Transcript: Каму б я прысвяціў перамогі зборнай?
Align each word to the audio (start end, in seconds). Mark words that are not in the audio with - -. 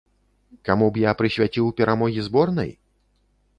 Каму 0.69 0.87
б 0.95 1.03
я 1.03 1.11
прысвяціў 1.19 1.69
перамогі 1.83 2.27
зборнай? 2.31 2.75